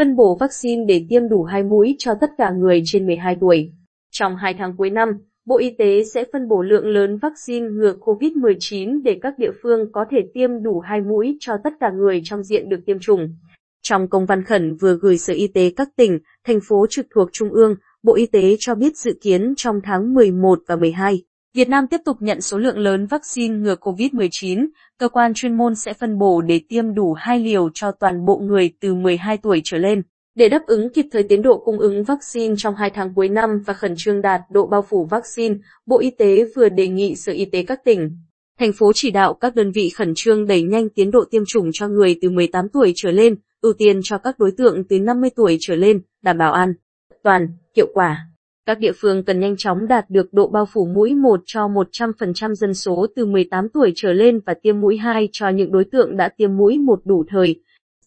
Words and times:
phân 0.00 0.16
bổ 0.16 0.36
vaccine 0.40 0.84
để 0.84 1.04
tiêm 1.08 1.28
đủ 1.28 1.42
hai 1.42 1.62
mũi 1.62 1.96
cho 1.98 2.14
tất 2.20 2.30
cả 2.38 2.50
người 2.50 2.82
trên 2.84 3.06
12 3.06 3.36
tuổi. 3.40 3.72
Trong 4.10 4.36
hai 4.36 4.54
tháng 4.58 4.76
cuối 4.76 4.90
năm, 4.90 5.08
Bộ 5.46 5.58
Y 5.58 5.70
tế 5.78 6.04
sẽ 6.04 6.24
phân 6.32 6.48
bổ 6.48 6.62
lượng 6.62 6.86
lớn 6.86 7.18
vaccine 7.22 7.66
ngừa 7.68 7.94
COVID-19 8.00 9.02
để 9.02 9.18
các 9.22 9.38
địa 9.38 9.50
phương 9.62 9.92
có 9.92 10.04
thể 10.10 10.18
tiêm 10.34 10.62
đủ 10.62 10.80
hai 10.80 11.00
mũi 11.00 11.36
cho 11.40 11.52
tất 11.64 11.70
cả 11.80 11.90
người 11.90 12.20
trong 12.24 12.42
diện 12.42 12.68
được 12.68 12.80
tiêm 12.86 12.98
chủng. 12.98 13.36
Trong 13.82 14.08
công 14.08 14.26
văn 14.26 14.44
khẩn 14.44 14.76
vừa 14.76 14.96
gửi 14.96 15.18
Sở 15.18 15.32
Y 15.34 15.48
tế 15.48 15.72
các 15.76 15.88
tỉnh, 15.96 16.18
thành 16.46 16.58
phố 16.68 16.86
trực 16.90 17.06
thuộc 17.14 17.28
Trung 17.32 17.50
ương, 17.50 17.74
Bộ 18.02 18.14
Y 18.14 18.26
tế 18.26 18.56
cho 18.58 18.74
biết 18.74 18.96
dự 18.96 19.18
kiến 19.22 19.54
trong 19.56 19.80
tháng 19.84 20.14
11 20.14 20.58
và 20.68 20.76
12, 20.76 21.22
Việt 21.54 21.68
Nam 21.68 21.86
tiếp 21.86 22.00
tục 22.04 22.16
nhận 22.20 22.40
số 22.40 22.58
lượng 22.58 22.78
lớn 22.78 23.06
vaccine 23.06 23.56
ngừa 23.56 23.74
COVID-19, 23.74 24.66
cơ 24.98 25.08
quan 25.08 25.34
chuyên 25.34 25.56
môn 25.56 25.74
sẽ 25.74 25.92
phân 25.92 26.18
bổ 26.18 26.40
để 26.40 26.60
tiêm 26.68 26.94
đủ 26.94 27.12
2 27.12 27.38
liều 27.38 27.68
cho 27.74 27.90
toàn 27.90 28.24
bộ 28.24 28.38
người 28.38 28.72
từ 28.80 28.94
12 28.94 29.36
tuổi 29.36 29.60
trở 29.64 29.78
lên. 29.78 30.02
Để 30.34 30.48
đáp 30.48 30.62
ứng 30.66 30.92
kịp 30.92 31.06
thời 31.12 31.22
tiến 31.22 31.42
độ 31.42 31.62
cung 31.64 31.78
ứng 31.78 32.04
vaccine 32.04 32.54
trong 32.58 32.74
2 32.74 32.90
tháng 32.90 33.14
cuối 33.14 33.28
năm 33.28 33.50
và 33.66 33.74
khẩn 33.74 33.94
trương 33.96 34.22
đạt 34.22 34.40
độ 34.50 34.66
bao 34.66 34.82
phủ 34.82 35.04
vaccine, 35.04 35.54
Bộ 35.86 36.00
Y 36.00 36.10
tế 36.10 36.44
vừa 36.56 36.68
đề 36.68 36.88
nghị 36.88 37.16
Sở 37.16 37.32
Y 37.32 37.44
tế 37.44 37.62
các 37.62 37.84
tỉnh, 37.84 38.10
thành 38.58 38.72
phố 38.72 38.92
chỉ 38.94 39.10
đạo 39.10 39.34
các 39.34 39.54
đơn 39.54 39.72
vị 39.72 39.90
khẩn 39.90 40.12
trương 40.16 40.46
đẩy 40.46 40.62
nhanh 40.62 40.88
tiến 40.88 41.10
độ 41.10 41.24
tiêm 41.30 41.42
chủng 41.46 41.70
cho 41.72 41.88
người 41.88 42.18
từ 42.22 42.30
18 42.30 42.68
tuổi 42.68 42.92
trở 42.96 43.10
lên, 43.10 43.36
ưu 43.60 43.72
tiên 43.72 44.00
cho 44.02 44.18
các 44.18 44.38
đối 44.38 44.50
tượng 44.50 44.84
từ 44.88 44.98
50 44.98 45.30
tuổi 45.36 45.56
trở 45.60 45.76
lên, 45.76 46.00
đảm 46.22 46.38
bảo 46.38 46.52
an 46.52 46.74
toàn, 47.22 47.48
hiệu 47.76 47.86
quả. 47.94 48.29
Các 48.70 48.78
địa 48.78 48.92
phương 48.92 49.24
cần 49.24 49.40
nhanh 49.40 49.56
chóng 49.56 49.88
đạt 49.88 50.10
được 50.10 50.32
độ 50.32 50.48
bao 50.48 50.66
phủ 50.72 50.86
mũi 50.86 51.14
1 51.14 51.40
cho 51.46 51.68
100% 51.68 52.54
dân 52.54 52.74
số 52.74 53.06
từ 53.16 53.26
18 53.26 53.68
tuổi 53.68 53.92
trở 53.96 54.12
lên 54.12 54.40
và 54.46 54.54
tiêm 54.62 54.80
mũi 54.80 54.96
2 54.96 55.28
cho 55.32 55.48
những 55.48 55.72
đối 55.72 55.84
tượng 55.84 56.16
đã 56.16 56.28
tiêm 56.28 56.56
mũi 56.56 56.78
1 56.78 57.00
đủ 57.04 57.24
thời 57.28 57.62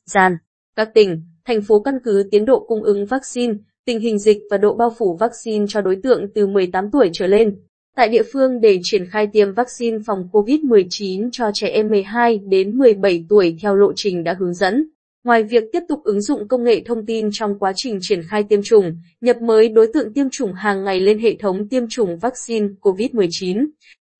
gian. 0.05 0.37
Các 0.75 0.89
tỉnh, 0.93 1.21
thành 1.45 1.61
phố 1.61 1.79
căn 1.79 1.95
cứ 2.03 2.27
tiến 2.31 2.45
độ 2.45 2.65
cung 2.67 2.83
ứng 2.83 3.05
vaccine, 3.05 3.53
tình 3.85 3.99
hình 3.99 4.19
dịch 4.19 4.37
và 4.51 4.57
độ 4.57 4.73
bao 4.73 4.93
phủ 4.97 5.17
vaccine 5.19 5.65
cho 5.69 5.81
đối 5.81 5.95
tượng 6.03 6.27
từ 6.35 6.47
18 6.47 6.91
tuổi 6.91 7.09
trở 7.13 7.27
lên. 7.27 7.59
Tại 7.95 8.09
địa 8.09 8.23
phương 8.33 8.61
để 8.61 8.79
triển 8.83 9.05
khai 9.09 9.27
tiêm 9.27 9.53
vaccine 9.53 9.97
phòng 10.05 10.29
COVID-19 10.31 11.29
cho 11.31 11.51
trẻ 11.53 11.67
em 11.67 11.87
12 11.87 12.37
đến 12.37 12.77
17 12.77 13.25
tuổi 13.29 13.57
theo 13.61 13.75
lộ 13.75 13.93
trình 13.95 14.23
đã 14.23 14.35
hướng 14.39 14.53
dẫn. 14.53 14.89
Ngoài 15.23 15.43
việc 15.43 15.63
tiếp 15.71 15.79
tục 15.89 15.99
ứng 16.03 16.21
dụng 16.21 16.47
công 16.47 16.63
nghệ 16.63 16.81
thông 16.85 17.05
tin 17.05 17.29
trong 17.31 17.59
quá 17.59 17.73
trình 17.75 17.97
triển 18.01 18.21
khai 18.29 18.43
tiêm 18.43 18.63
chủng, 18.63 18.97
nhập 19.21 19.41
mới 19.41 19.69
đối 19.69 19.87
tượng 19.93 20.13
tiêm 20.13 20.29
chủng 20.29 20.53
hàng 20.53 20.83
ngày 20.83 20.99
lên 20.99 21.19
hệ 21.19 21.35
thống 21.35 21.69
tiêm 21.69 21.87
chủng 21.87 22.17
vaccine 22.17 22.67
COVID-19, 22.81 23.65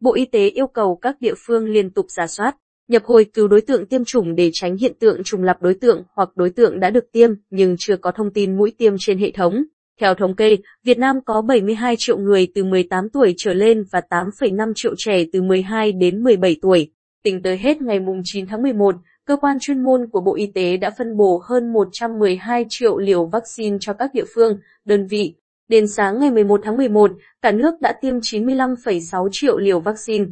Bộ 0.04 0.14
Y 0.14 0.26
tế 0.26 0.50
yêu 0.50 0.68
cầu 0.68 0.96
các 1.02 1.22
địa 1.22 1.34
phương 1.38 1.66
liên 1.66 1.90
tục 1.90 2.06
giả 2.10 2.28
soát, 2.28 2.56
nhập 2.88 3.04
hồi 3.06 3.26
cứu 3.34 3.48
đối 3.48 3.62
tượng 3.62 3.86
tiêm 3.86 4.06
chủng 4.06 4.36
để 4.36 4.50
tránh 4.54 4.78
hiện 4.78 4.94
tượng 5.00 5.24
trùng 5.24 5.44
lập 5.44 5.58
đối 5.62 5.74
tượng 5.74 6.04
hoặc 6.16 6.30
đối 6.36 6.50
tượng 6.50 6.80
đã 6.80 6.90
được 6.90 7.12
tiêm 7.12 7.30
nhưng 7.50 7.76
chưa 7.80 7.98
có 7.98 8.12
thông 8.12 8.34
tin 8.34 8.58
mũi 8.58 8.72
tiêm 8.78 8.94
trên 9.00 9.18
hệ 9.18 9.32
thống. 9.32 9.64
Theo 10.02 10.14
thống 10.14 10.36
kê, 10.36 10.58
Việt 10.84 10.98
Nam 10.98 11.16
có 11.26 11.42
72 11.42 11.96
triệu 11.98 12.18
người 12.18 12.48
từ 12.56 12.64
18 12.64 13.10
tuổi 13.10 13.34
trở 13.38 13.54
lên 13.54 13.84
và 13.92 14.02
8,5 14.10 14.72
triệu 14.76 14.94
trẻ 14.98 15.24
từ 15.34 15.42
12 15.42 15.92
đến 15.92 16.24
17 16.24 16.56
tuổi. 16.62 16.92
Tính 17.24 17.42
tới 17.42 17.58
hết 17.58 17.82
ngày 17.82 18.00
9 18.24 18.46
tháng 18.46 18.62
11, 18.62 18.96
cơ 19.26 19.36
quan 19.36 19.58
chuyên 19.60 19.84
môn 19.84 20.08
của 20.08 20.22
Bộ 20.22 20.36
Y 20.36 20.48
tế 20.48 20.78
đã 20.78 20.92
phân 20.98 21.18
bổ 21.18 21.42
hơn 21.44 21.74
112 21.74 22.66
triệu 22.70 22.98
liều 22.98 23.26
vaccine 23.26 23.78
cho 23.82 23.94
các 23.94 24.14
địa 24.14 24.26
phương, 24.36 24.60
đơn 24.86 25.08
vị. 25.08 25.36
Đến 25.68 25.88
sáng 25.88 26.20
ngày 26.20 26.32
11 26.32 26.62
tháng 26.64 26.78
11, 26.78 27.12
cả 27.42 27.52
nước 27.52 27.82
đã 27.82 27.94
tiêm 28.02 28.20
95,6 28.20 29.30
triệu 29.32 29.58
liều 29.58 29.80
vaccine. 29.80 30.26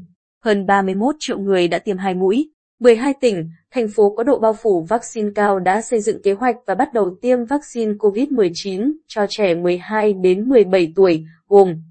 Hơn 0.43 0.65
31 0.65 1.15
triệu 1.19 1.39
người 1.39 1.67
đã 1.67 1.79
tiêm 1.79 1.97
hai 1.97 2.13
mũi. 2.13 2.49
12 2.79 3.13
tỉnh, 3.21 3.49
thành 3.71 3.87
phố 3.95 4.13
có 4.17 4.23
độ 4.23 4.39
bao 4.39 4.53
phủ 4.53 4.85
vaccine 4.89 5.29
cao 5.35 5.59
đã 5.59 5.81
xây 5.81 6.01
dựng 6.01 6.21
kế 6.21 6.33
hoạch 6.33 6.55
và 6.65 6.75
bắt 6.75 6.93
đầu 6.93 7.15
tiêm 7.21 7.45
vaccine 7.45 7.93
COVID-19 7.93 8.91
cho 9.07 9.25
trẻ 9.29 9.55
12 9.55 10.13
đến 10.13 10.49
17 10.49 10.93
tuổi, 10.95 11.25
gồm 11.47 11.81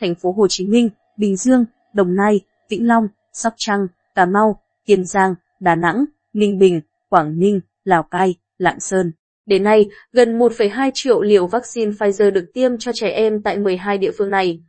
thành 0.00 0.14
phố 0.14 0.32
Hồ 0.32 0.46
Chí 0.48 0.66
Minh, 0.66 0.88
Bình 1.16 1.36
Dương, 1.36 1.64
Đồng 1.92 2.14
Nai, 2.14 2.40
Vĩnh 2.68 2.86
Long, 2.86 3.08
Sóc 3.32 3.52
Trăng, 3.56 3.86
Cà 4.14 4.26
Mau, 4.26 4.60
Kiên 4.86 5.04
Giang, 5.04 5.34
Đà 5.60 5.74
Nẵng, 5.74 6.04
Ninh 6.38 6.58
Bình, 6.58 6.80
Quảng 7.08 7.38
Ninh, 7.38 7.60
Lào 7.84 8.02
Cai, 8.02 8.34
Lạng 8.58 8.80
Sơn. 8.80 9.12
Đến 9.46 9.64
nay, 9.64 9.88
gần 10.12 10.38
1,2 10.38 10.90
triệu 10.94 11.22
liều 11.22 11.46
vaccine 11.46 11.90
Pfizer 11.90 12.30
được 12.30 12.50
tiêm 12.54 12.78
cho 12.78 12.92
trẻ 12.94 13.10
em 13.10 13.42
tại 13.42 13.58
12 13.58 13.98
địa 13.98 14.10
phương 14.18 14.30
này. 14.30 14.60